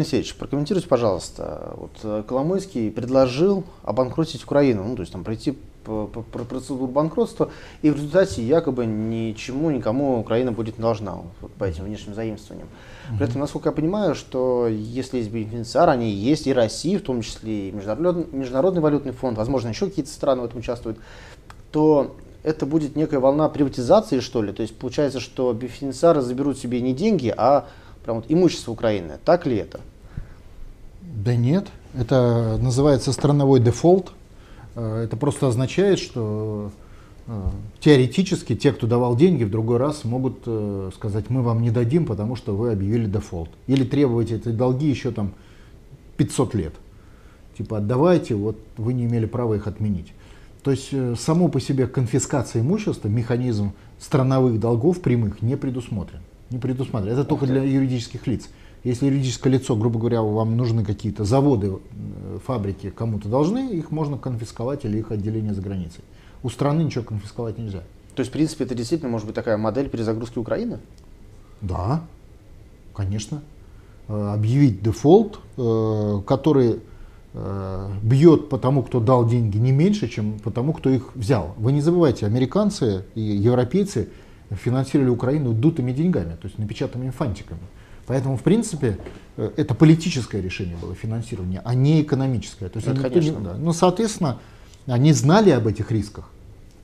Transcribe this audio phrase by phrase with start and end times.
[0.00, 1.74] Алексеевич, прокомментируйте, пожалуйста.
[1.76, 6.86] Вот э, Коломойский предложил обанкротить Украину, ну, то есть там пройти по, по, по процедуру
[6.86, 7.50] банкротства,
[7.82, 12.68] и в результате якобы ничему, никому Украина будет не должна вот, по этим внешним заимствованиям.
[13.18, 17.22] При этом, насколько я понимаю, что если есть бенефициар, они есть и Россия, в том
[17.22, 20.98] числе и Международный, Международный валютный фонд, возможно, еще какие-то страны в этом участвуют,
[21.72, 24.52] то это будет некая волна приватизации, что ли?
[24.52, 27.66] То есть получается, что бенефициары заберут себе не деньги, а
[28.04, 29.18] прям вот имущество Украины.
[29.24, 29.80] Так ли это?
[31.14, 34.12] Да нет, это называется страновой дефолт.
[34.76, 36.70] Э, это просто означает, что
[37.26, 37.48] э,
[37.80, 42.06] теоретически те, кто давал деньги, в другой раз могут э, сказать, мы вам не дадим,
[42.06, 43.50] потому что вы объявили дефолт.
[43.66, 45.32] Или требовать эти долги еще там
[46.16, 46.74] 500 лет.
[47.58, 50.12] Типа отдавайте, вот вы не имели права их отменить.
[50.62, 56.20] То есть само по себе конфискация имущества, механизм страновых долгов прямых не предусмотрен
[56.50, 57.18] не предусматривает.
[57.18, 58.48] Это только для юридических лиц.
[58.82, 64.16] Если юридическое лицо, грубо говоря, вам нужны какие-то заводы, э, фабрики кому-то должны, их можно
[64.16, 66.02] конфисковать или их отделение за границей.
[66.42, 67.82] У страны ничего конфисковать нельзя.
[68.14, 70.78] То есть, в принципе, это действительно может быть такая модель перезагрузки Украины?
[71.60, 72.04] Да,
[72.94, 73.42] конечно.
[74.08, 76.80] Э, объявить дефолт, э, который
[78.02, 81.54] бьет по тому, кто дал деньги, не меньше, чем по тому, кто их взял.
[81.58, 84.08] Вы не забывайте, американцы и европейцы
[84.50, 87.60] финансировали Украину дутыми деньгами, то есть напечатанными фантиками.
[88.10, 88.98] Поэтому, в принципе,
[89.36, 92.68] э, это политическое решение было финансирование, а не экономическое.
[92.68, 93.38] То есть, это, конечно.
[93.38, 93.54] Не, да.
[93.56, 94.40] Ну, соответственно,
[94.86, 96.28] они знали об этих рисках.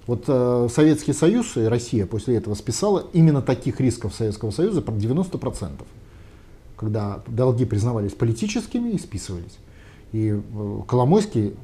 [0.07, 4.93] Вот э, Советский Союз и Россия после этого списала именно таких рисков Советского Союза про
[4.93, 5.83] 90%,
[6.77, 9.59] когда долги признавались политическими и списывались.
[10.13, 11.55] И э, Коломойский,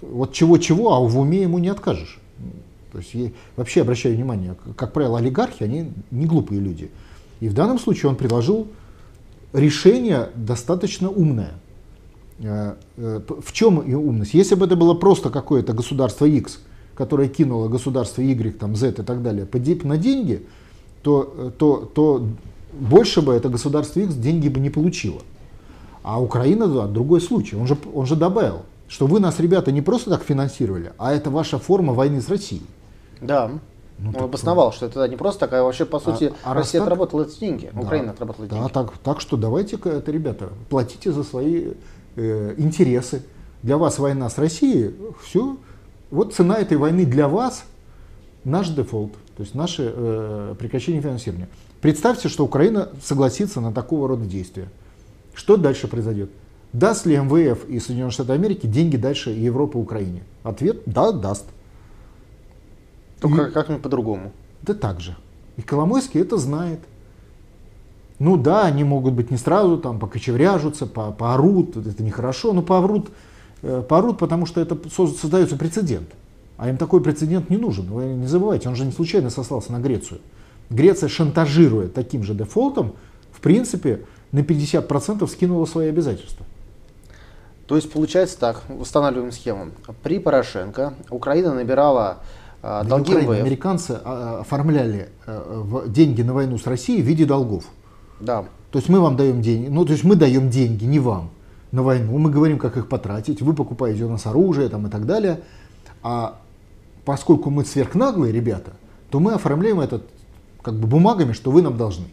[0.00, 2.18] вот чего-чего, а в уме ему не откажешь.
[2.92, 6.90] То есть я вообще обращаю внимание, как правило, олигархи, они не глупые люди.
[7.40, 8.68] И в данном случае он предложил
[9.52, 11.54] решение достаточно умное.
[12.38, 14.34] Э, э, в чем ее умность?
[14.34, 16.60] Если бы это было просто какое-то государство X,
[16.94, 19.46] которое кинуло государство Y, там, Z и так далее
[19.84, 20.46] на деньги,
[21.02, 22.26] то, э, то, то
[22.72, 25.20] больше бы это государство X деньги бы не получило.
[26.02, 27.56] А Украина, да, другой случай.
[27.56, 31.30] Он же, он же добавил, что вы нас, ребята, не просто так финансировали, а это
[31.30, 32.62] ваша форма войны с Россией.
[33.20, 33.50] Да.
[34.02, 36.80] Ну, Он обосновал, что это не просто такая, а вообще, по сути, а, а Россия
[36.80, 38.72] так, отработала эти деньги, да, Украина отработала эти да, деньги.
[38.72, 41.72] Так, так что давайте-ка это, ребята, платите за свои
[42.16, 43.22] э, интересы.
[43.62, 45.56] Для вас война с Россией, все.
[46.10, 47.64] Вот цена этой войны для вас
[48.44, 51.48] наш дефолт, то есть наше э, прекращение финансирования.
[51.80, 54.68] Представьте, что Украина согласится на такого рода действия.
[55.34, 56.30] Что дальше произойдет?
[56.72, 60.22] Даст ли МВФ и Соединенные Штаты Америки деньги дальше Европы Украине?
[60.42, 61.44] Ответ– да, даст.
[63.22, 64.32] Только и, как-нибудь по-другому.
[64.62, 65.16] Да так же.
[65.56, 66.80] И Коломойский это знает.
[68.18, 73.10] Ну да, они могут быть не сразу там покочевряжутся, по, поорут, это нехорошо, но поорут,
[73.62, 76.08] э, поорут, потому что это создается прецедент.
[76.56, 77.86] А им такой прецедент не нужен.
[77.86, 80.20] Вы не забывайте, он же не случайно сослался на Грецию.
[80.70, 82.92] Греция, шантажируя таким же дефолтом,
[83.32, 86.46] в принципе, на 50% скинула свои обязательства.
[87.66, 89.70] То есть получается так, восстанавливаем схему.
[90.02, 92.18] При Порошенко Украина набирала
[92.62, 97.64] долги Украине, американцы а, оформляли э, деньги на войну с Россией в виде долгов.
[98.20, 98.44] Да.
[98.70, 101.30] То есть мы вам даем деньги, ну то есть мы даем деньги не вам
[101.72, 105.06] на войну, мы говорим, как их потратить, вы покупаете у нас оружие там, и так
[105.06, 105.40] далее.
[106.02, 106.40] А
[107.04, 108.72] поскольку мы сверхнаглые ребята,
[109.10, 110.02] то мы оформляем это
[110.62, 112.06] как бы бумагами, что вы нам должны.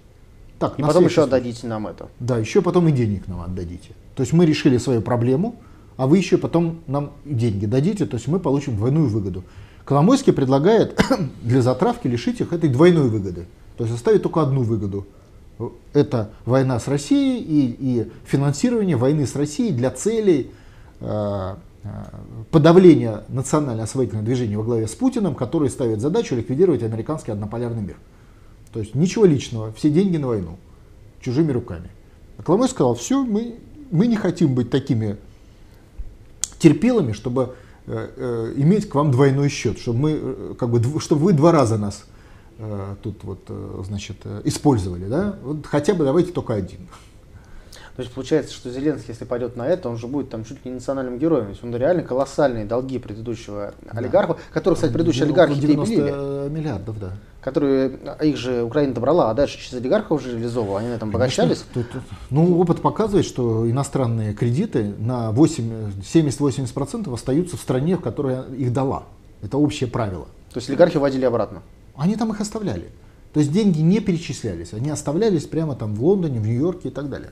[0.58, 2.10] Так, и потом еще отдадите нам это.
[2.20, 3.92] Да, еще потом и денег нам отдадите.
[4.16, 5.56] То есть мы решили свою проблему,
[5.96, 9.44] а вы еще потом нам деньги дадите, то есть мы получим двойную выгоду.
[9.90, 11.02] Коломойский предлагает
[11.42, 13.48] для затравки лишить их этой двойной выгоды.
[13.76, 15.08] То есть оставить только одну выгоду.
[15.94, 20.52] Это война с Россией и, и финансирование войны с Россией для целей
[21.00, 21.88] э, э
[22.52, 27.98] подавления национально-освоительного движения во главе с Путиным, который ставит задачу ликвидировать американский однополярный мир.
[28.72, 30.58] То есть ничего личного, все деньги на войну,
[31.20, 31.90] чужими руками.
[32.38, 33.56] А Коломойский сказал, все, мы,
[33.90, 35.18] мы не хотим быть такими
[36.60, 37.56] терпилами, чтобы
[37.90, 42.06] иметь к вам двойной счет, чтобы, мы, э, как бы, чтобы вы два раза нас
[43.04, 43.50] тут вот,
[43.86, 45.40] значит, использовали, да?
[45.44, 46.90] Вот хотя бы давайте только один.
[48.00, 50.72] То есть получается, что Зеленский, если пойдет на это, он же будет там чуть ли
[50.72, 51.48] не национальным героем.
[51.48, 54.00] То есть он реально колоссальные долги предыдущего да.
[54.00, 57.12] олигарха, которые, кстати, предыдущие олигархи 90 и миллиардов, да.
[57.42, 61.10] Которые, а их же Украина добрала, а дальше через олигархов уже реализовывала, они на этом
[61.10, 61.66] обогащались.
[62.30, 69.04] Ну, опыт показывает, что иностранные кредиты на 70-80% остаются в стране, в которой их дала.
[69.44, 70.28] Это общее правило.
[70.54, 71.64] То есть олигархи вводили обратно?
[71.98, 72.92] Они там их оставляли.
[73.34, 77.10] То есть деньги не перечислялись, они оставлялись прямо там в Лондоне, в Нью-Йорке и так
[77.10, 77.32] далее.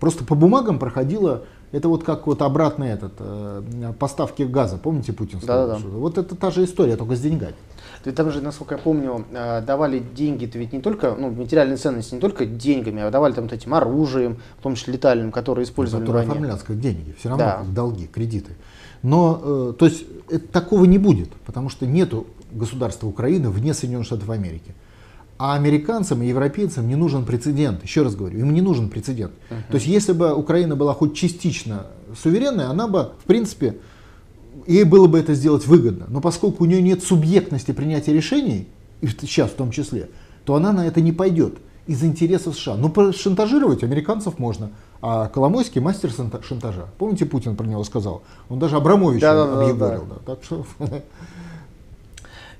[0.00, 5.40] Просто по бумагам проходило, это вот как вот обратно этот, э, поставки газа, помните, Путин
[5.40, 5.68] сказал?
[5.68, 7.54] Да, да, Вот это та же история, только с деньгами.
[8.04, 12.14] Ты там же, насколько я помню, э, давали деньги-то ведь не только, ну, материальные ценности
[12.14, 16.04] не только деньгами, а давали там вот этим оружием, в том числе летальным, которые использовали
[16.04, 16.32] которые войне.
[16.32, 17.56] оформлялся как деньги, все равно Да.
[17.58, 18.52] как долги, кредиты.
[19.02, 24.06] Но, э, то есть, это- такого не будет, потому что нету государства Украины вне Соединенных
[24.06, 24.74] Штатов Америки.
[25.38, 27.82] А американцам и европейцам не нужен прецедент.
[27.82, 29.32] Еще раз говорю, им не нужен прецедент.
[29.48, 31.86] То есть, если бы Украина была хоть частично
[32.18, 33.76] суверенной, она бы, в принципе,
[34.66, 36.06] ей было бы это сделать выгодно.
[36.08, 38.68] Но поскольку у нее нет субъектности принятия решений,
[39.02, 40.08] и сейчас в том числе,
[40.44, 42.76] то она на это не пойдет из интересов США.
[42.76, 44.70] Но шантажировать американцев можно.
[45.02, 46.86] А Коломойский мастер шантажа.
[46.98, 48.22] Помните, Путин про него сказал?
[48.48, 50.06] Он даже Абрамовича объегорил.
[50.08, 50.34] да.
[50.34, 50.66] Так что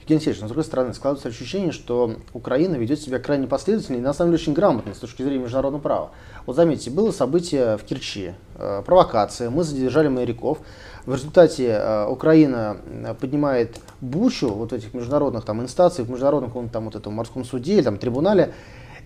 [0.06, 4.00] Евгений Алексеевич, но с другой стороны, складывается ощущение, что Украина ведет себя крайне последовательно и
[4.00, 6.11] на самом деле очень грамотно с точки зрения международного права.
[6.47, 10.58] Вот заметьте, было событие в Керчи, э, провокация, мы задержали моряков.
[11.06, 16.73] В результате э, Украина э, поднимает бучу вот этих международных там инстанций, в международном каком-то
[16.73, 18.53] там вот этом морском суде или там трибунале,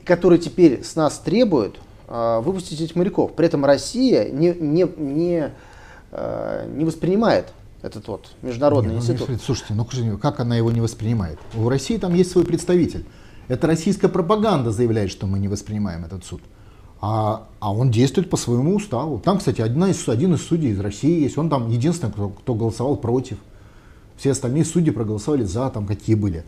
[0.04, 1.76] который теперь с нас требует
[2.08, 3.32] э, выпустить этих моряков.
[3.32, 5.50] При этом Россия не, не, не,
[6.12, 7.46] э, не воспринимает
[7.82, 9.28] этот вот международный Не, ну, институт.
[9.28, 11.38] не, слушайте, ну как она его не воспринимает?
[11.54, 13.04] У России там есть свой представитель.
[13.48, 16.40] Это российская пропаганда заявляет, что мы не воспринимаем этот суд.
[17.00, 19.18] А, а он действует по своему уставу.
[19.18, 21.38] Там, кстати, одна из, один из судей из России есть.
[21.38, 23.38] Он там единственный, кто, кто голосовал против.
[24.16, 26.44] Все остальные судьи проголосовали за, там какие были.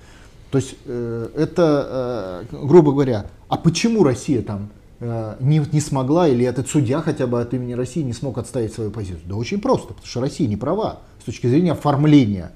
[0.51, 4.69] То есть э, это, э, грубо говоря, а почему Россия там
[5.01, 8.75] э, не, не смогла, или этот судья хотя бы от имени России не смог отставить
[8.75, 9.23] свою позицию?
[9.25, 12.51] Да очень просто, потому что Россия не права с точки зрения оформления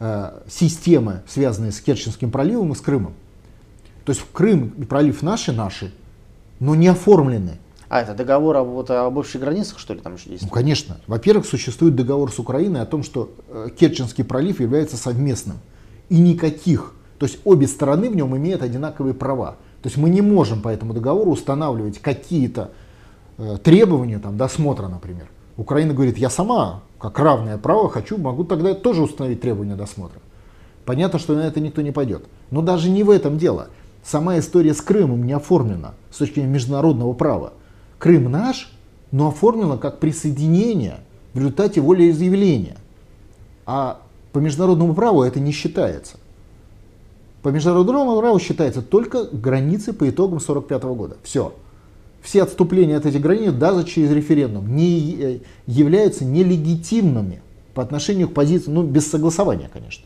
[0.00, 3.14] э, системы, связанной с Керченским проливом и с Крымом.
[4.04, 5.92] То есть Крым и пролив наши, наши,
[6.58, 7.58] но не оформлены.
[7.88, 10.50] А, это договор об, вот, об общих границах, что ли, там еще Ну, есть?
[10.50, 10.96] конечно.
[11.06, 15.58] Во-первых, существует договор с Украиной о том, что э, Керченский пролив является совместным.
[16.08, 16.94] И никаких.
[17.18, 19.52] То есть обе стороны в нем имеют одинаковые права.
[19.82, 22.72] То есть мы не можем по этому договору устанавливать какие-то
[23.38, 25.28] э, требования, там, досмотра, например.
[25.56, 30.20] Украина говорит, я сама, как равное право, хочу, могу тогда тоже установить требования досмотра.
[30.84, 32.24] Понятно, что на это никто не пойдет.
[32.50, 33.68] Но даже не в этом дело.
[34.02, 37.52] Сама история с Крымом не оформлена с точки зрения международного права.
[37.98, 38.72] Крым наш,
[39.12, 41.00] но оформлено как присоединение
[41.34, 42.78] в результате волеизъявления.
[43.64, 44.00] А
[44.32, 46.16] по международному праву это не считается.
[47.42, 51.16] По международному праву считается только границы по итогам 1945 года.
[51.22, 51.54] Все.
[52.22, 57.42] Все отступления от этих границ, даже через референдум, не являются нелегитимными
[57.74, 60.04] по отношению к позиции, ну, без согласования, конечно.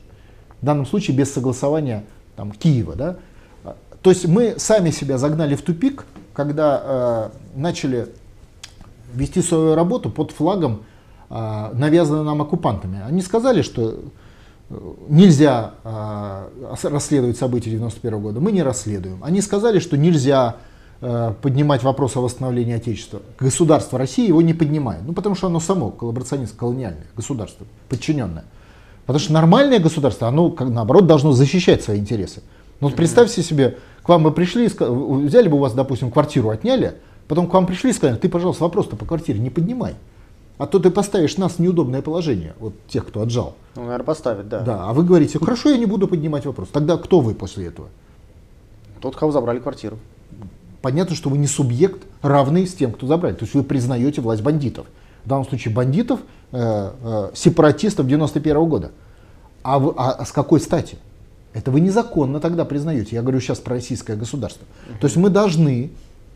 [0.63, 2.05] В данном случае без согласования
[2.37, 2.95] там, Киева.
[2.95, 3.17] Да?
[3.65, 8.09] А, То есть мы сами себя загнали в тупик, когда э, начали
[9.13, 10.85] вести свою работу под флагом,
[11.29, 13.03] э, навязанным нам оккупантами.
[13.07, 13.99] Они сказали, что
[14.71, 14.75] э,
[15.09, 16.49] нельзя э,
[16.83, 18.41] расследовать события 91 года.
[18.41, 19.23] Мы не расследуем.
[19.23, 20.57] Они сказали, что нельзя
[21.01, 23.21] поднимать вопрос о восстановлении Отечества.
[23.39, 25.03] Государство России его не поднимает.
[25.07, 28.45] Ну, потому что оно само коллаборационист, колониальное государство, подчиненное.
[29.05, 32.43] Потому что нормальное государство, оно, как, наоборот, должно защищать свои интересы.
[32.81, 36.95] Ну, вот представьте себе, к вам бы пришли, взяли бы у вас, допустим, квартиру, отняли,
[37.29, 39.95] потом к вам пришли и сказали, ты, пожалуйста, вопрос-то по квартире не поднимай.
[40.59, 43.55] А то ты поставишь нас в неудобное положение, вот тех, кто отжал.
[43.75, 44.61] Ну, наверное, поставить, да.
[44.61, 46.69] Да, а вы говорите, хорошо, я не буду поднимать вопрос.
[46.73, 47.89] Тогда кто вы после этого?
[49.01, 49.99] Тот, кого забрали квартиру.
[50.83, 53.35] Понятно, что вы не субъект, равный с тем, кто забрали.
[53.35, 54.87] То есть вы признаете власть бандитов.
[55.25, 56.21] В данном случае бандитов,
[56.53, 58.93] э, э, сепаратистов 91 года.
[59.63, 60.99] А, вы- а- а с какой стати?
[61.53, 63.17] Это вы незаконно тогда признаете.
[63.17, 64.67] Я говорю сейчас про российское государство.
[65.01, 65.91] То есть мы должны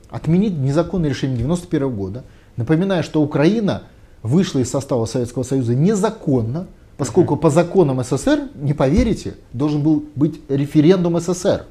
[0.09, 2.25] отменить незаконное решение 91 года,
[2.57, 3.83] напоминая, что Украина
[4.23, 6.67] вышла из состава Советского Союза незаконно,
[6.97, 11.67] поскольку по законам СССР, не поверите, должен был быть референдум СССР.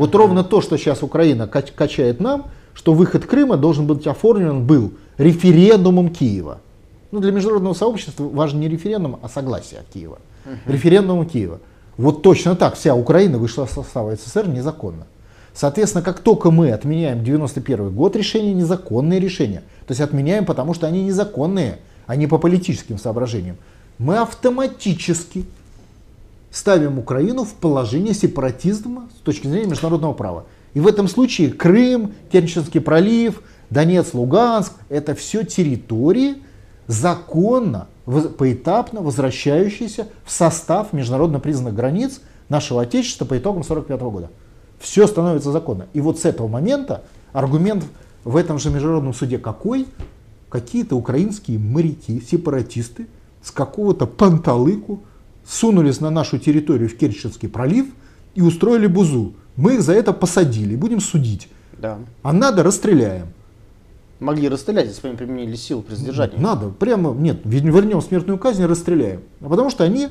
[0.00, 4.64] Вот ровно то, что сейчас Украина кач- качает нам, что выход Крыма должен быть оформлен
[4.64, 6.62] был референдумом Киева.
[7.10, 10.16] Ну, для международного сообщества важен не референдум, а согласие от Киева.
[10.64, 11.60] Референдумом Киева.
[11.98, 15.06] Вот точно так вся Украина вышла из состава СССР незаконно.
[15.52, 20.86] Соответственно, как только мы отменяем 91 год решения, незаконные решения, то есть отменяем, потому что
[20.86, 23.58] они незаконные, а не по политическим соображениям,
[23.98, 25.44] мы автоматически
[26.50, 30.46] ставим Украину в положение сепаратизма с точки зрения международного права.
[30.74, 36.36] И в этом случае Крым, Керченский пролив, Донец, Луганск– это все территории,
[36.86, 37.86] законно,
[38.38, 44.30] поэтапно возвращающиеся в состав международно признанных границ нашего Отечества по итогам 1945 года.
[44.80, 45.86] Все становится законно.
[45.92, 47.84] И вот с этого момента аргумент
[48.24, 49.86] в этом же международном суде какой?
[50.48, 53.06] Какие-то украинские моряки, сепаратисты
[53.42, 55.00] с какого-то панталыку
[55.46, 57.86] сунулись на нашу территорию в Керченский пролив
[58.34, 59.34] и устроили бузу.
[59.56, 61.48] Мы их за это посадили, будем судить.
[61.78, 61.98] Да.
[62.22, 63.28] А надо расстреляем.
[64.20, 66.36] Могли расстрелять, если бы они применили силу при задержании.
[66.36, 69.22] Надо, прямо, нет, вернем смертную казнь и расстреляем.
[69.40, 70.08] Потому что они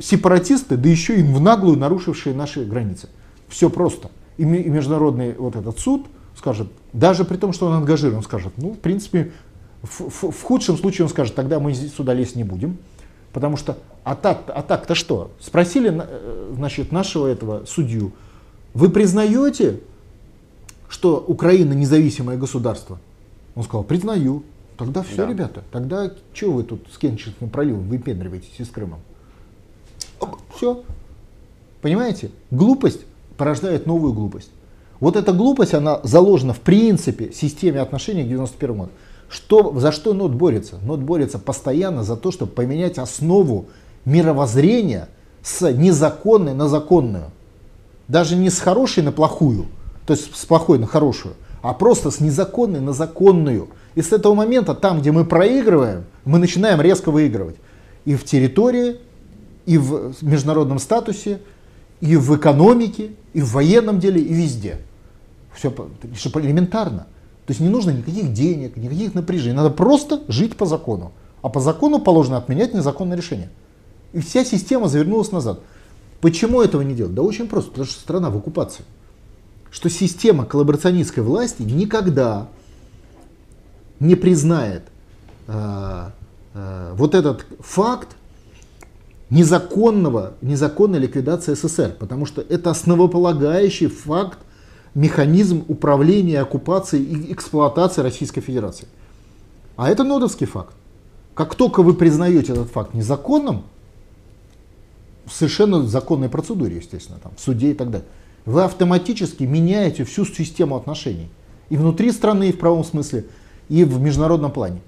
[0.00, 3.08] сепаратисты, да еще и в наглую нарушившие наши границы.
[3.48, 4.10] Все просто.
[4.38, 8.72] И, и международный вот этот суд скажет, даже при том, что он ангажирован, скажет, ну,
[8.72, 9.32] в принципе,
[9.82, 12.78] в, в, в худшем случае он скажет, тогда мы сюда лезть не будем.
[13.34, 15.32] Потому что, а так, а так-то что?
[15.40, 18.12] Спросили, э, значит, нашего этого судью,
[18.74, 19.80] вы признаете,
[20.88, 23.00] что Украина независимое государство?
[23.56, 24.44] Он сказал, признаю.
[24.76, 25.26] Тогда все, да.
[25.28, 29.00] ребята, тогда что вы тут с Кенчинским проливом выпендриваетесь из Крымом?
[30.56, 30.82] Все.
[31.80, 32.30] Понимаете?
[32.52, 33.00] Глупость
[33.36, 34.50] порождает новую глупость.
[35.00, 38.90] Вот эта глупость, она заложена в принципе в системе отношений к 91 году.
[39.34, 40.78] Что, за что НОТ борется?
[40.84, 43.66] НОТ борется постоянно за то, чтобы поменять основу
[44.04, 45.08] мировоззрения
[45.42, 47.32] с незаконной на законную.
[48.06, 49.66] Даже не с хорошей на плохую,
[50.06, 53.70] то есть с плохой на хорошую, а просто с незаконной на законную.
[53.96, 57.56] И с этого момента, там, где мы проигрываем, мы начинаем резко выигрывать.
[58.04, 58.98] И в территории,
[59.66, 61.40] и в международном статусе,
[62.00, 64.78] и в экономике, и в военном деле, и везде.
[65.56, 65.74] Все
[66.34, 67.08] элементарно.
[67.46, 69.56] То есть не нужно никаких денег, никаких напряжений.
[69.56, 71.12] Надо просто жить по закону.
[71.42, 73.50] А по закону положено отменять незаконное решение.
[74.12, 75.60] И вся система завернулась назад.
[76.20, 77.14] Почему этого не делать?
[77.14, 78.84] Да очень просто, потому что страна в оккупации
[79.74, 82.46] что система коллаборационистской власти никогда
[83.98, 84.84] не признает
[85.48, 86.10] э,
[86.54, 88.16] э, вот этот факт
[89.30, 94.38] незаконного, незаконной ликвидации СССР, потому что это основополагающий факт,
[94.94, 98.86] механизм управления, оккупации и эксплуатации Российской Федерации.
[99.76, 100.74] А это нодовский факт.
[101.34, 103.64] Как только вы признаете этот факт незаконным,
[105.26, 108.06] в совершенно законной процедуре, естественно, там, в суде и так далее,
[108.44, 111.28] вы автоматически меняете всю систему отношений.
[111.70, 113.24] И внутри страны, и в правом смысле,
[113.68, 114.80] и в международном плане.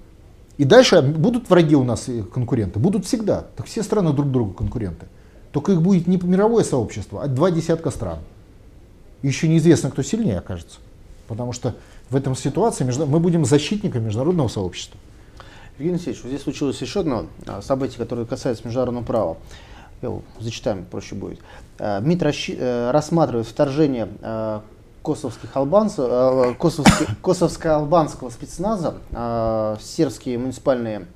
[0.57, 2.79] И дальше будут враги у нас конкуренты?
[2.79, 3.47] Будут всегда.
[3.55, 5.07] Так все страны друг другу конкуренты.
[5.51, 8.19] Только их будет не мировое сообщество, а два десятка стран.
[9.21, 10.79] Еще неизвестно, кто сильнее окажется.
[11.27, 11.75] Потому что
[12.09, 14.99] в этом ситуации мы будем защитниками международного сообщества.
[15.77, 19.37] Евгений Алексеевич, здесь случилось еще одно а, событие, которое касается международного права
[20.39, 21.39] зачитаем, проще будет.
[21.79, 24.59] Э, МИД э, рассматривает вторжение э,
[25.03, 26.57] косовских албанцев,
[27.21, 31.07] косовско-албанского спецназа в сербские муниципальные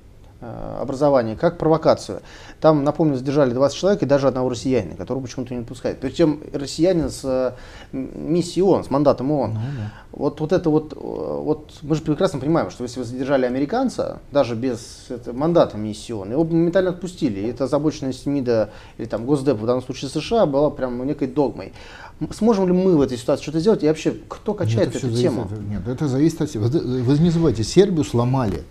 [0.42, 2.20] образования как провокацию.
[2.60, 6.00] Там, напомню, задержали 20 человек и даже одного россиянина, которого почему-то не отпускают.
[6.00, 7.56] Причем россиянин с
[7.92, 9.54] миссией ООН, с мандатом ООН.
[9.54, 9.92] Ну, да.
[10.12, 14.54] вот, вот это вот, вот, мы же прекрасно понимаем, что если вы задержали американца, даже
[14.54, 17.40] без это, мандата миссии ООН, его моментально отпустили.
[17.40, 21.72] И эта озабоченность МИДа или там Госдепа, в данном случае США, была прям некой догмой.
[22.30, 23.82] Сможем ли мы в этой ситуации что-то сделать?
[23.82, 25.42] И вообще, кто качает нет, эту тему?
[25.42, 26.54] От, нет, это зависит от...
[26.54, 28.64] Вы, вы не забывайте, Сербию сломали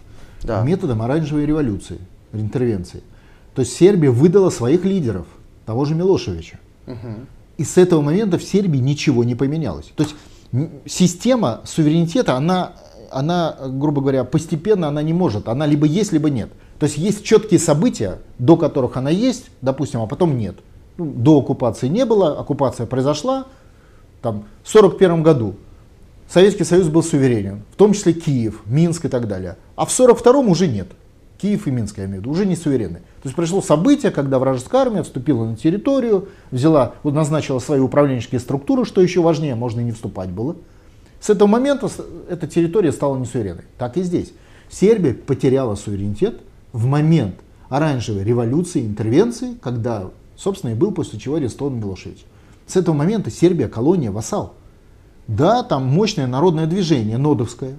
[0.43, 0.63] да.
[0.63, 1.99] методом оранжевой революции,
[2.33, 3.03] интервенции.
[3.55, 5.27] То есть Сербия выдала своих лидеров,
[5.65, 6.59] того же Милошевича.
[6.87, 6.97] Угу.
[7.57, 9.91] И с этого момента в Сербии ничего не поменялось.
[9.95, 10.15] То есть
[10.85, 12.73] система суверенитета, она,
[13.11, 15.47] она, грубо говоря, постепенно она не может.
[15.47, 16.49] Она либо есть, либо нет.
[16.79, 20.55] То есть есть четкие события, до которых она есть, допустим, а потом нет.
[20.97, 23.45] Ну, до оккупации не было, оккупация произошла
[24.21, 25.55] там, в 1941 году.
[26.31, 29.57] Советский Союз был суверенен, в том числе Киев, Минск и так далее.
[29.75, 30.87] А в 1942 уже нет.
[31.41, 32.99] Киев и Минск, я имею в виду, уже не суверенны.
[32.99, 38.85] То есть пришло событие, когда вражеская армия вступила на территорию, взяла, назначила свои управленческие структуры,
[38.85, 40.55] что еще важнее, можно и не вступать было.
[41.19, 41.89] С этого момента
[42.29, 43.65] эта территория стала не суверенной.
[43.77, 44.31] Так и здесь.
[44.69, 46.39] Сербия потеряла суверенитет
[46.71, 47.35] в момент
[47.67, 52.23] оранжевой революции, интервенции, когда, собственно, и был после чего арестован Милошевич.
[52.67, 54.53] С этого момента Сербия колония, вассал.
[55.35, 57.77] Да, там мощное народное движение, нодовское.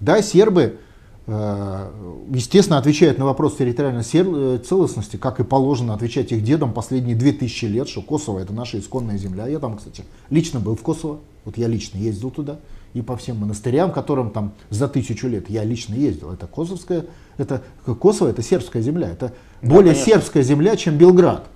[0.00, 0.78] Да, сербы
[1.26, 1.90] Э,
[2.30, 7.64] естественно, отвечает на вопрос территориальной э, целостности, как и положено отвечать их дедам последние 2000
[7.66, 9.46] лет, что Косово это наша исконная земля.
[9.46, 12.58] Я там, кстати, лично был в Косово, вот я лично ездил туда,
[12.92, 16.30] и по всем монастырям, которым там за тысячу лет я лично ездил.
[16.30, 17.06] Это Косовская,
[17.38, 20.12] это Косово, это сербская земля, это да, более конечно.
[20.12, 21.46] сербская земля, чем Белград.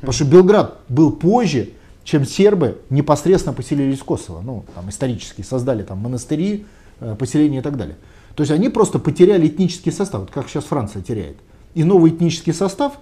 [0.00, 1.70] Потому что Белград был позже,
[2.04, 4.40] чем сербы непосредственно поселились в Косово.
[4.42, 6.66] Ну, там исторически создали там монастыри,
[7.00, 7.96] э, поселения и так далее.
[8.34, 11.36] То есть они просто потеряли этнический состав, вот как сейчас Франция теряет.
[11.74, 12.98] И новый этнический состав,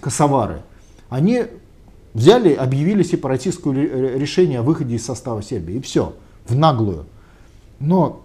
[0.00, 0.62] косовары,
[1.08, 1.44] они
[2.14, 3.74] взяли, объявили сепаратистское
[4.16, 5.76] решение о выходе из состава Сербии.
[5.76, 6.14] И все,
[6.46, 7.06] в наглую.
[7.78, 8.22] Но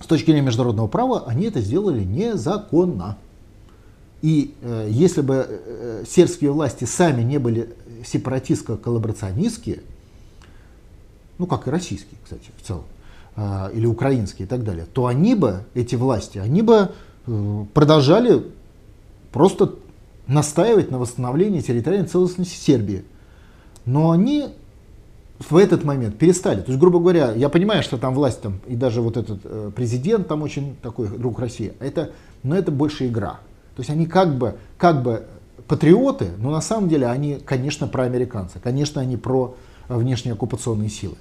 [0.00, 3.18] с точки зрения международного права, они это сделали незаконно.
[4.22, 7.74] И э, если бы э, сербские власти сами не были
[8.04, 9.82] сепаратистско-коллаборационистские,
[11.38, 12.84] ну как и российские, кстати, в целом,
[13.36, 16.92] э, или украинские и так далее, то они бы, эти власти, они бы
[17.26, 18.44] э, продолжали
[19.32, 19.74] просто
[20.28, 23.04] настаивать на восстановлении территориальной целостности Сербии.
[23.84, 24.50] Но они
[25.40, 26.60] в этот момент перестали.
[26.60, 29.70] То есть, грубо говоря, я понимаю, что там власть там, и даже вот этот э,
[29.74, 32.12] президент там очень такой друг России, это,
[32.44, 33.40] но это больше игра.
[33.76, 35.26] То есть они как бы, как бы
[35.66, 39.54] патриоты, но на самом деле они, конечно, проамериканцы, конечно, они про
[39.88, 41.16] внешние оккупационные силы.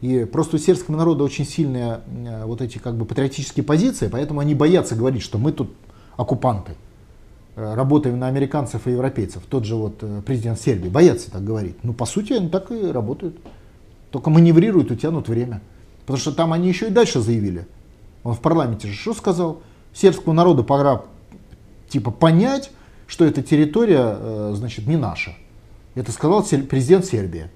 [0.00, 4.40] И просто у сербского народа очень сильные э, вот эти как бы патриотические позиции, поэтому
[4.40, 5.70] они боятся говорить, что мы тут
[6.16, 6.72] оккупанты.
[7.56, 9.42] Э, работаем на американцев и европейцев.
[9.48, 11.76] Тот же вот э, президент Сербии боятся так говорить.
[11.82, 13.36] Ну, по сути, они так и работают.
[14.10, 15.60] Только маневрируют и тянут время.
[16.00, 17.66] Потому что там они еще и дальше заявили.
[18.24, 19.60] Он в парламенте же что сказал?
[19.92, 21.02] Сербскому народу пора
[21.90, 22.70] типа понять,
[23.06, 25.34] что эта территория, э, значит, не наша.
[25.94, 27.50] Это сказал президент Сербии.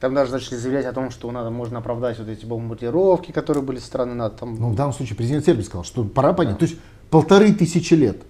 [0.00, 3.78] Там даже начали заявлять о том, что надо, можно оправдать вот эти бомбардировки, которые были
[3.78, 4.38] со стороны НАТО.
[4.40, 4.54] Там...
[4.54, 6.54] Ну, в данном случае президент Сербии сказал, что пора понять.
[6.54, 6.58] Да.
[6.60, 6.78] То есть
[7.10, 8.22] полторы тысячи лет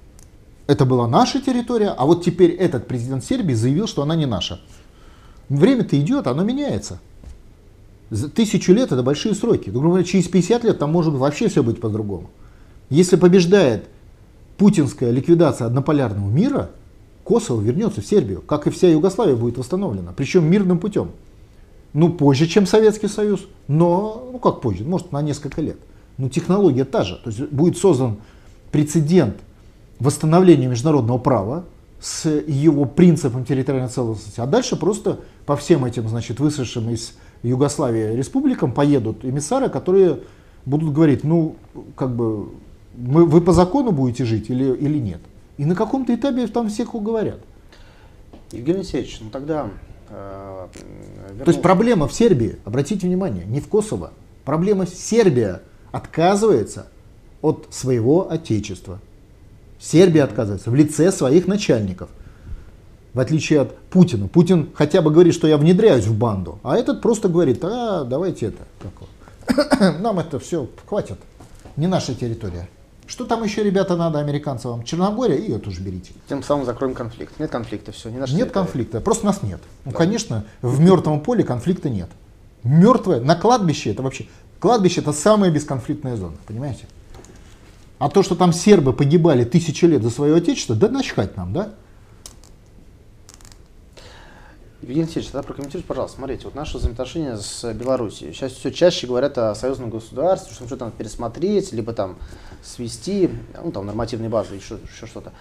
[0.69, 4.61] это была наша территория, а вот теперь этот президент Сербии заявил, что она не наша.
[5.49, 7.01] Время-то идет, оно меняется.
[8.11, 9.71] За тысячу лет это большие сроки.
[9.71, 12.31] Говоря, через 50 лет там может вообще все быть по-другому.
[12.91, 13.87] Если побеждает
[14.59, 16.71] путинская ликвидация однополярного мира,
[17.25, 21.11] Косово вернется в Сербию, как и вся Югославия будет восстановлена, причем мирным путем.
[21.93, 25.79] Ну, позже, чем Советский Союз, но, ну как позже, может на несколько лет.
[26.17, 27.17] Но технология та же.
[27.23, 28.17] То есть будет создан
[28.73, 29.37] прецедент
[29.99, 31.65] восстановления международного права
[32.01, 38.17] с его принципом территориальной целостности, а дальше просто по всем этим, значит, высшим из Югославии
[38.17, 40.21] республикам поедут эмиссары, которые
[40.65, 41.57] будут говорить, ну,
[41.97, 42.49] как бы,
[42.99, 45.21] мы, вы по закону будете жить или, или нет.
[45.57, 47.41] И на каком-то этапе там всех уговорят.
[48.53, 49.71] Евгений Алексеевич, ну тогда...
[50.11, 50.67] Э,
[51.29, 51.45] вернусь...
[51.45, 54.13] То есть проблема в Сербии, обратите внимание, не в Косово.
[54.45, 56.89] Проблема Сербия отказывается
[57.41, 59.01] от своего отечества.
[59.79, 62.09] Сербия отказывается в лице своих начальников.
[63.15, 64.29] В отличие от Путина.
[64.29, 68.47] Путин хотя бы говорит, что я внедряюсь в банду, а этот просто говорит, а давайте
[68.47, 71.19] это, нам это все хватит,
[71.77, 72.69] не наша территория.
[73.09, 74.85] Что там еще, ребята, надо американцам вам?
[74.85, 76.13] Черногория, ее тоже берите.
[76.29, 77.41] Тем самым закроем конфликт.
[77.41, 78.11] Нет конфликта, все.
[78.11, 79.61] Не нет конфликта, просто нас нет.
[79.87, 79.97] Ну, да.
[79.97, 82.11] конечно, в мертвом поле конфликта нет.
[82.65, 84.27] Мертвое, на кладбище это вообще,
[84.61, 86.85] кладбище это самая бесконфликтная зона, понимаете?
[87.99, 91.71] А то, что там сербы погибали тысячи лет за свое отечество, да начхать нам, да?
[94.89, 98.33] Евгений Алексеевич, тогда прокомментируйте, пожалуйста, смотрите, вот наши взаимоотношения с Белоруссией.
[98.33, 102.17] Сейчас все чаще говорят о союзном государстве, что что-то надо пересмотреть, либо там
[102.63, 103.29] свести,
[103.63, 105.35] ну там нормативные базы, еще, еще что-то.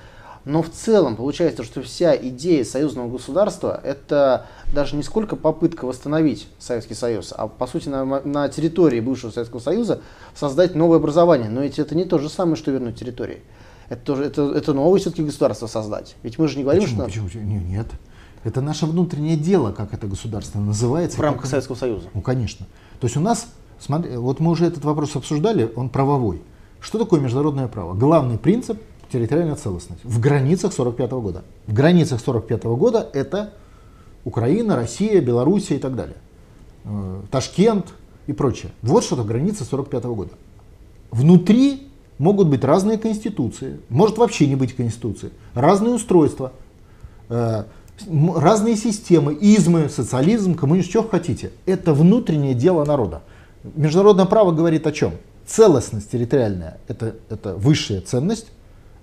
[0.44, 6.50] Но в целом получается, что вся идея союзного государства это даже не сколько попытка восстановить
[6.60, 10.02] Советский Союз, а по сути на, на территории бывшего Советского Союза
[10.36, 11.50] создать новое образование.
[11.50, 13.42] Но ведь это не то же самое, что вернуть территории.
[13.88, 16.18] Это, тоже, это, это новое все-таки государство создать.
[16.22, 17.24] Ведь мы же не говорим, почему, что...
[17.24, 17.60] Почему?
[17.62, 17.88] Нет.
[18.44, 21.18] Это наше внутреннее дело, как это государство называется.
[21.18, 21.52] В рамках как...
[21.52, 22.08] Советского Союза.
[22.14, 22.66] Ну, конечно.
[23.00, 23.48] То есть у нас,
[23.80, 26.42] смотри, вот мы уже этот вопрос обсуждали, он правовой.
[26.80, 27.94] Что такое международное право?
[27.94, 28.80] Главный принцип
[29.12, 31.44] территориальная целостность в границах 45 года.
[31.66, 33.54] В границах 45 года это
[34.24, 36.18] Украина, Россия, Белоруссия и так далее.
[36.84, 37.94] Э, Ташкент
[38.28, 38.72] и прочее.
[38.82, 40.32] Вот что-то граница 45 года.
[41.12, 46.52] Внутри могут быть разные конституции, может вообще не быть конституции, разные устройства,
[47.30, 47.64] э,
[48.36, 51.52] разные системы, измы, социализм, коммунизм, что хотите.
[51.66, 53.22] Это внутреннее дело народа.
[53.76, 55.14] Международное право говорит о чем?
[55.46, 58.48] Целостность территориальная это, это высшая ценность,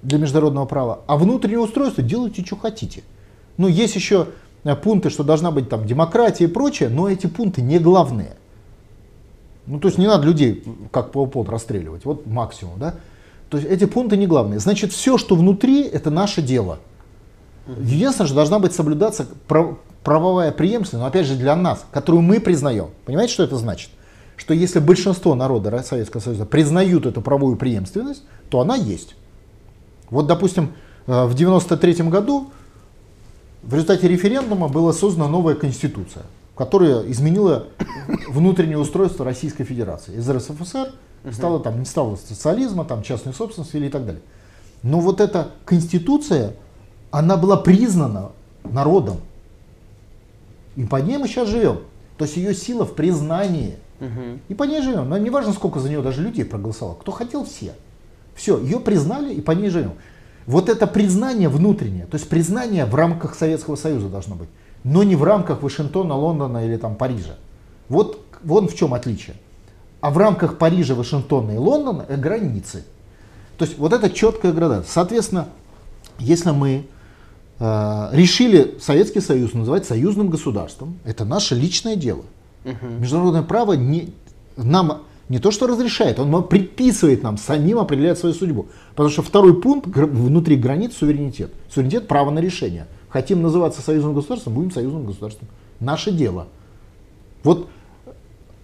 [0.05, 3.03] для международного права, а внутреннее устройство делайте, что хотите.
[3.57, 4.29] Ну, есть еще
[4.63, 8.37] э, пункты, что должна быть там демократия и прочее, но эти пункты не главные.
[9.67, 12.97] Ну, то есть не надо людей как полпот расстреливать, вот максимум, да.
[13.49, 14.61] То есть эти пункты не главные.
[14.61, 16.79] Значит, все, что внутри, это наше дело.
[17.67, 19.27] Единственное, что должна быть соблюдаться
[20.03, 22.91] правовая преемственность, но опять же для нас, которую мы признаем.
[23.07, 23.91] Понимаете, что это значит?
[24.37, 29.15] Что если большинство народа Советского Союза признают эту правовую преемственность, то она есть.
[30.11, 30.73] Вот, допустим,
[31.07, 32.51] э, в 93 году
[33.63, 36.25] в результате референдума была создана новая конституция,
[36.57, 37.69] которая изменила
[38.29, 40.17] внутреннее устройство Российской Федерации.
[40.17, 40.93] Из РСФСР
[41.33, 44.23] стало там, не стало социализма, там частной собственности или и так далее.
[44.83, 46.55] Но вот эта конституция,
[47.15, 48.33] она была признана
[48.65, 49.19] народом.
[50.75, 51.79] И по ней мы сейчас живем.
[52.19, 53.77] То есть ее сила в признании.
[54.01, 54.41] Угу.
[54.49, 55.09] И по ней живем.
[55.09, 56.97] Но не важно, сколько за нее даже людей проголосовало.
[56.97, 57.75] Кто хотел, все.
[58.35, 59.93] Все, ее признали и по ней живем.
[60.47, 64.49] Вот это признание внутреннее, то есть признание в рамках Советского Союза должно быть,
[64.83, 67.37] но не в рамках Вашингтона, Лондона или там Парижа.
[67.89, 69.37] Вот вон в чем отличие.
[70.01, 72.85] А в рамках Парижа, Вашингтона и Лондона границы.
[73.57, 74.93] То есть вот это четкая градация.
[74.93, 75.49] Соответственно,
[76.19, 76.87] если мы
[78.13, 82.25] решили Советский Союз называть союзным государством, это наше личное дело.
[82.65, 82.87] Угу.
[83.01, 84.11] Международное право не,
[84.57, 88.67] нам не то что разрешает, он предписывает нам самим определять свою судьбу.
[88.91, 91.53] Потому что второй пункт внутри границ суверенитет.
[91.71, 92.87] Суверенитет право на решение.
[93.09, 95.49] Хотим называться союзным государством, будем союзным государством.
[95.81, 96.49] Наше дело.
[97.43, 97.69] Вот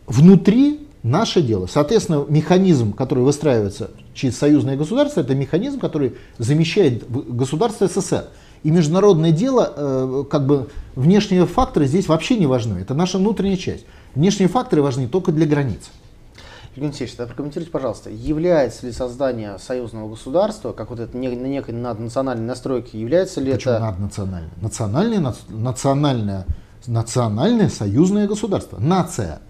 [0.07, 1.67] внутри наше дело.
[1.67, 8.27] Соответственно, механизм, который выстраивается через союзное государство, это механизм, который замещает государство СССР.
[8.63, 12.79] И международное дело, э, как бы внешние факторы здесь вообще не важны.
[12.79, 13.87] Это наша внутренняя часть.
[14.15, 15.91] Внешние факторы важны только для границ.
[16.71, 21.75] Евгений Алексеевич, тогда прокомментируйте, пожалуйста, является ли создание союзного государства, как вот это на некой
[21.75, 23.83] наднациональной настройке, является ли Почему это...
[23.83, 24.51] наднациональное?
[24.61, 26.47] Национальное, национальное,
[26.87, 28.79] национальное союзное государство.
[28.79, 29.41] Нация.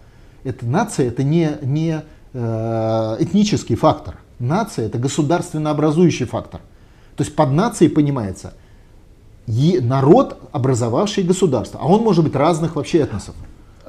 [0.45, 4.17] Это нация, это не, не э, этнический фактор.
[4.39, 6.63] Нация это государственно образующий фактор.
[7.17, 8.55] То есть под нацией понимается
[9.81, 11.81] народ, образовавший государство.
[11.83, 13.35] А он может быть разных вообще этносов.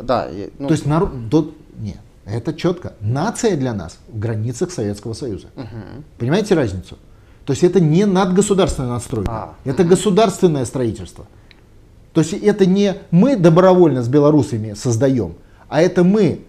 [0.02, 0.28] Да.
[0.60, 0.68] Ну...
[0.68, 1.30] То есть народ...
[1.30, 1.52] До...
[1.80, 2.00] Нет.
[2.26, 2.94] Это четко.
[3.02, 5.48] Нация для нас в границах Советского Союза.
[5.56, 6.04] Угу.
[6.20, 6.98] Понимаете разницу?
[7.46, 11.26] То есть это не надгосударственная настройка, а, это государственное строительство.
[12.14, 15.34] То есть это не мы добровольно с белорусами создаем,
[15.68, 16.42] а это мы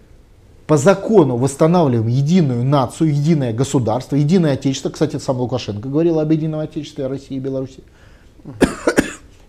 [0.67, 4.91] по закону восстанавливаем единую нацию, единое государство, единое отечество.
[4.91, 7.83] Кстати, сам Лукашенко говорил об едином отечестве России и Беларуси.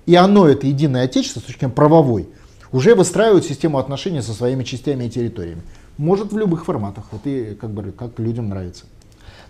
[0.06, 2.30] И оно, это единое отечество, с точки зрения правовой,
[2.72, 5.62] уже выстраивает систему отношений со своими частями и территориями.
[5.98, 8.86] Может в любых форматах, вот и как бы как людям нравится.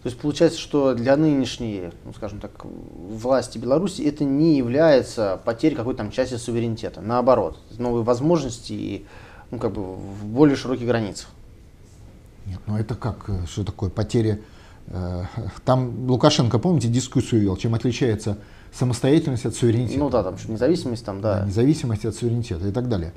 [0.04, 5.76] То есть получается, что для нынешней, ну, скажем так, власти Беларуси это не является потерей
[5.76, 7.00] какой-то там части суверенитета.
[7.00, 9.06] Наоборот, новые возможности и
[9.50, 11.30] ну, как бы в более широких границах.
[12.46, 14.42] Нет, ну это как, э, что такое потеря?
[14.88, 15.24] Э,
[15.63, 18.38] там Лукашенко, помните, дискуссию вел, чем отличается
[18.74, 20.00] самостоятельность от суверенитета?
[20.00, 21.40] Ну да, там независимость там, да.
[21.40, 23.14] да независимость от суверенитета и так далее.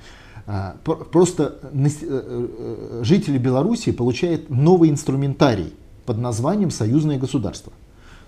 [0.47, 7.73] А, просто э, э, жители Беларуси получают новый инструментарий под названием союзное государство.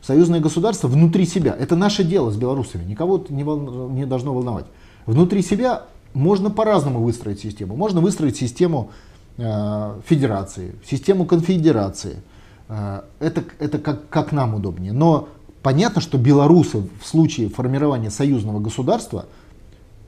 [0.03, 1.55] Союзное государство внутри себя.
[1.59, 2.85] Это наше дело с белорусами.
[2.85, 3.89] Никого не, вол...
[3.91, 4.67] не должно волновать.
[5.07, 7.77] Внутри себя можно по-разному выстроить систему.
[7.77, 8.91] Можно выстроить систему
[9.37, 12.23] э, федерации, систему конфедерации.
[12.69, 14.93] Э, это это как, как нам удобнее.
[14.93, 15.29] Но
[15.69, 19.27] понятно, что белорусы в случае формирования союзного государства–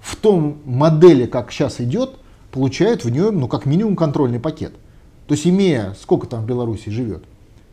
[0.00, 2.12] в том модели, как сейчас идет,
[2.50, 4.72] получают в нем, ну, как минимум, контрольный пакет.
[5.26, 7.24] То есть, имея, сколько там в Беларуси живет,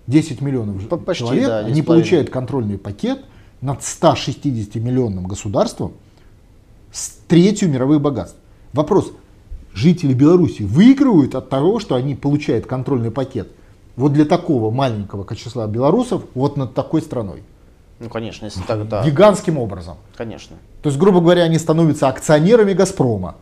[0.08, 3.24] 10 миллионов Почти, человек, да, они получают контрольный пакет
[3.62, 5.94] над 160 миллионным государством
[6.92, 8.38] с третью мировых богатств.
[8.74, 9.14] Вопрос,
[9.74, 13.50] жители Беларуси выигрывают от того, что они получают контрольный пакет
[13.96, 17.44] вот для такого маленького числа белорусов вот над такой страной?
[18.00, 19.04] Ну, конечно, если так, да.
[19.04, 19.98] Гигантским образом.
[20.16, 20.58] Конечно.
[20.82, 23.36] То есть, грубо говоря, они становятся акционерами «Газпрома».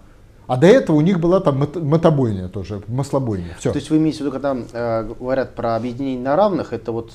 [0.47, 3.55] А до этого у них была там мотобойня тоже, маслобойня.
[3.59, 3.71] Все.
[3.71, 7.11] То есть вы имеете в виду, когда э, говорят про объединение на равных, это вот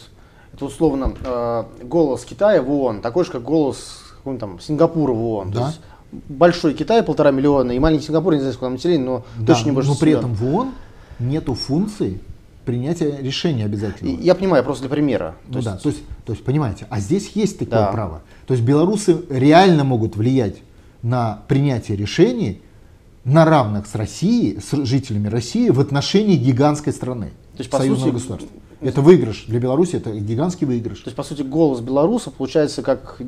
[0.52, 5.50] это условно э, голос Китая в ООН, такой же, как голос там, Сингапура в ООН.
[5.52, 5.60] Да.
[5.60, 5.80] То есть
[6.28, 9.66] большой Китай, полтора миллиона, и маленький Сингапур, не знаю, сколько там населения, но да, точно
[9.66, 9.90] не больше.
[9.90, 10.72] Но при этом в ООН
[11.20, 12.20] нету функций
[12.70, 14.20] принятия решения обязательно.
[14.20, 15.34] Я понимаю, просто для примера.
[15.46, 15.64] То ну есть...
[15.66, 17.92] да, то есть, то есть, понимаете, а здесь есть такое да.
[17.92, 18.22] право.
[18.46, 20.56] То есть белорусы реально могут влиять
[21.02, 22.62] на принятие решений
[23.24, 28.14] на равных с Россией, с жителями России в отношении гигантской страны, то есть, союзного сути,
[28.14, 28.50] государства.
[28.80, 31.00] Это выигрыш для Беларуси, это гигантский выигрыш.
[31.00, 33.20] То есть, по сути, голос белорусов получается как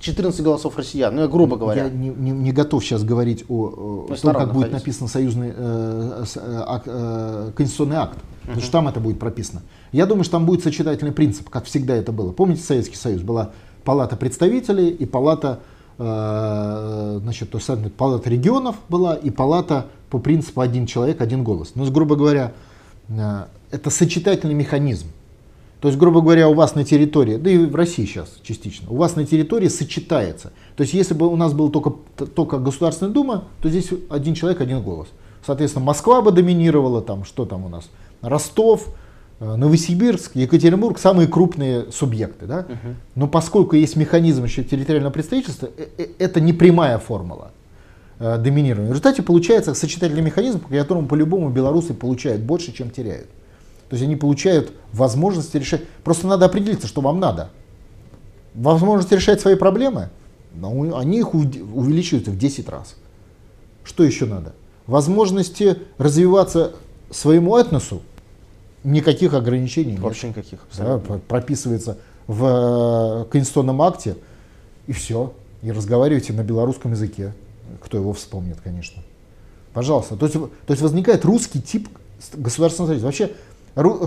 [0.00, 1.84] 14 голосов россиян, ну я грубо говоря.
[1.84, 6.24] Я не, не, не готов сейчас говорить о, о том, как будет написан союзный э,
[6.36, 8.22] э, э, конституционный акт, угу.
[8.42, 9.62] потому что там это будет прописано.
[9.90, 12.32] Я думаю, что там будет сочетательный принцип, как всегда это было.
[12.32, 13.50] Помните, Советский Союз была
[13.84, 15.60] палата представителей и палата,
[15.98, 21.72] э, значит, то есть, палата регионов была и палата по принципу один человек, один голос.
[21.74, 22.52] Ну, грубо говоря,
[23.08, 25.08] э, это сочетательный механизм.
[25.80, 28.96] То есть, грубо говоря, у вас на территории, да и в России сейчас частично, у
[28.96, 30.52] вас на территории сочетается.
[30.76, 31.92] То есть, если бы у нас была только,
[32.34, 35.08] только Государственная Дума, то здесь один человек, один голос.
[35.46, 37.88] Соответственно, Москва бы доминировала, там, что там у нас,
[38.22, 38.88] Ростов,
[39.38, 42.46] э, Новосибирск, Екатеринбург, самые крупные субъекты.
[42.46, 42.66] Да?
[43.14, 47.52] Но поскольку есть механизм еще территориального представительства, э, э, это не прямая формула.
[48.18, 48.88] доминирования.
[48.88, 53.28] В результате получается сочетательный механизм, по которому по-любому белорусы получают больше, чем теряют.
[53.88, 55.82] То есть они получают возможность решать.
[56.04, 57.50] Просто надо определиться, что вам надо.
[58.54, 60.10] Возможность решать свои проблемы,
[60.54, 62.96] но они их увеличивают в 10 раз.
[63.84, 64.54] Что еще надо?
[64.86, 66.72] Возможности развиваться
[67.10, 68.02] своему этносу,
[68.84, 70.36] никаких ограничений Вообще нет.
[70.36, 70.60] никаких.
[70.76, 74.16] Да, прописывается в э, конституционном акте,
[74.86, 75.32] и все.
[75.62, 77.32] И разговариваете на белорусском языке.
[77.82, 79.02] Кто его вспомнит, конечно.
[79.72, 80.16] Пожалуйста.
[80.16, 81.88] То есть, то есть возникает русский тип
[82.34, 83.06] государственного строительства.
[83.06, 83.30] Вообще,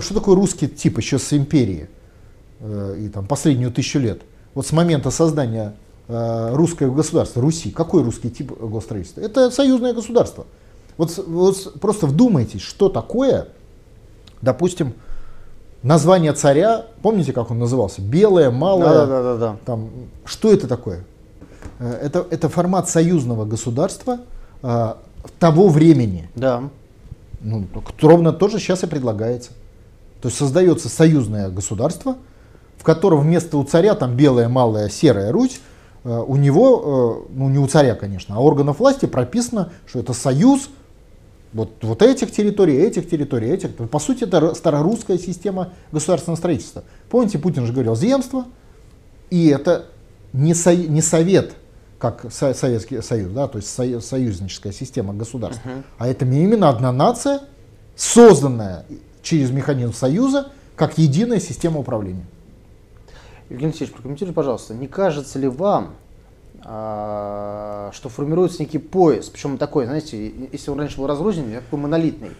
[0.00, 1.88] что такое русский тип еще с империи
[2.60, 4.22] э, и там последнюю тысячу лет?
[4.54, 5.74] Вот с момента создания
[6.08, 9.20] э, русского государства, Руси, какой русский тип госстроительства?
[9.20, 10.46] Это союзное государство.
[10.98, 13.48] Вот, вот просто вдумайтесь, что такое,
[14.42, 14.92] допустим,
[15.82, 18.02] название царя, помните, как он назывался?
[18.02, 18.88] Белое, малое.
[18.88, 19.56] Да, да, да, да.
[19.64, 19.90] Там,
[20.24, 21.04] что это такое?
[21.78, 24.18] Э, это, это формат союзного государства
[24.62, 24.94] э,
[25.38, 26.28] того времени.
[26.34, 26.64] Да.
[27.40, 27.66] Ну,
[28.00, 29.52] ровно тоже сейчас и предлагается.
[30.22, 32.16] То есть создается союзное государство,
[32.78, 35.60] в котором вместо у царя там белая, малая, серая Русь,
[36.04, 40.12] э, у него, э, ну не у царя, конечно, а органов власти прописано, что это
[40.12, 40.70] союз
[41.52, 43.74] вот, вот этих территорий, этих территорий, этих.
[43.74, 46.84] По сути, это старорусская система государственного строительства.
[47.10, 48.46] Помните, Путин же говорил земство,
[49.28, 49.86] и это
[50.32, 51.54] не, со, не совет,
[51.98, 55.82] как со, Советский Союз, да, то есть со, союзническая система государства, uh-huh.
[55.98, 57.40] а это именно одна нация,
[57.96, 58.84] созданная
[59.22, 62.26] через механизм союза, как единая система управления.
[63.48, 65.94] Евгений Алексеевич, прокомментируйте, пожалуйста, не кажется ли вам,
[66.64, 72.30] а, что формируется некий пояс, причем такой, знаете, если он раньше был разрозненный, такой монолитный,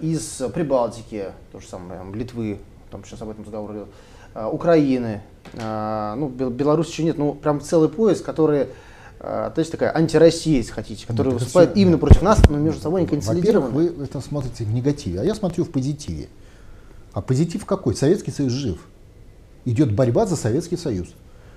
[0.00, 2.58] из Прибалтики, то же самое, Литвы,
[2.90, 3.88] там сейчас об этом разговор идет,
[4.34, 5.22] а, Украины,
[5.54, 8.68] а, ну, Беларусь еще нет, ну, прям целый пояс, который
[9.18, 12.80] то есть такая антироссия, если хотите, которая ну, выступает все, именно против нас, но между
[12.80, 13.70] собой не консолидированы.
[13.70, 16.28] Вы это смотрите в негативе, а я смотрю в позитиве.
[17.12, 17.96] А позитив какой?
[17.96, 18.78] Советский Союз жив.
[19.64, 21.08] Идет борьба за Советский Союз.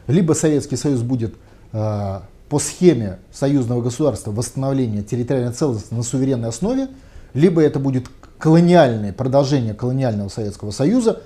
[0.07, 1.35] Либо Советский Союз будет
[1.71, 6.87] Э, по схеме союзного государства восстановления территориальной целостности на суверенной основе,
[7.35, 8.07] либо это будет
[8.39, 11.21] колониальное продолжение колониального Советского Союза,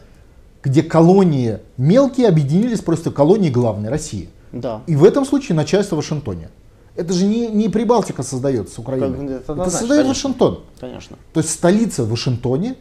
[0.62, 4.28] где колонии мелкие объединились просто колонии главной России.
[4.54, 4.82] Да.
[4.88, 6.50] И в этом случае начальство в Вашингтоне.
[6.96, 9.32] Это же не, не Прибалтика создается с Украины.
[9.32, 10.10] Это, это создает конечно.
[10.10, 10.60] Вашингтон.
[10.80, 11.18] Конечно.
[11.34, 12.76] То есть столица в Вашингтоне,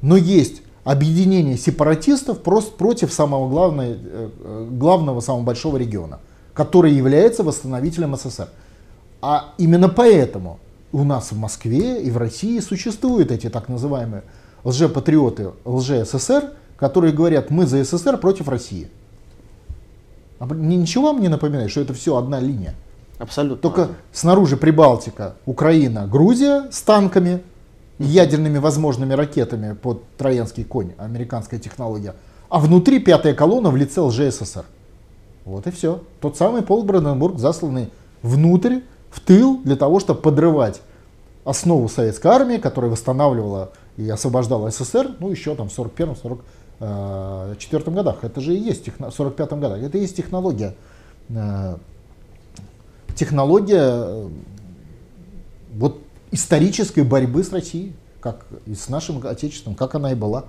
[0.00, 3.96] но есть объединение сепаратистов просто против самого главного, э,
[4.44, 6.20] э, главного, самого большого региона
[6.60, 8.48] который является восстановителем СССР.
[9.22, 10.58] А именно поэтому
[10.92, 14.24] у нас в Москве и в России существуют эти так называемые
[14.64, 18.88] лжепатриоты, лже-СССР, которые говорят, мы за СССР против России.
[20.40, 22.74] А ничего вам не напоминает, что это все одна линия?
[23.18, 23.58] Абсолютно.
[23.58, 23.96] Только ладно.
[24.10, 27.42] снаружи Прибалтика, Украина, Грузия с танками,
[27.98, 32.14] ядерными возможными ракетами под троянский конь, американская технология.
[32.48, 34.64] А внутри пятая колонна в лице ЛЖССР.
[35.44, 36.02] Вот и все.
[36.20, 37.90] Тот самый Пол Бранденбург, засланный
[38.22, 40.80] внутрь, в тыл, для того, чтобы подрывать
[41.44, 46.40] основу советской армии, которая восстанавливала и освобождала СССР, ну еще там в 41-42
[46.80, 48.24] Э, 1944 годах.
[48.24, 50.74] Это же и есть, в 1945 годах, это и есть технология.
[51.28, 51.76] Э,
[53.14, 54.28] технология э,
[55.74, 60.46] вот исторической борьбы с Россией, как и с нашим отечеством, как она и была.